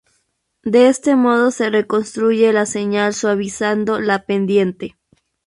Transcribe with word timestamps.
De 0.63 0.87
este 0.87 1.15
modo 1.15 1.51
se 1.51 1.69
reconstruye 1.69 2.51
la 2.53 2.65
señal 2.65 3.13
suavizando 3.13 3.99
la 3.99 4.25
pendiente. 4.25 4.97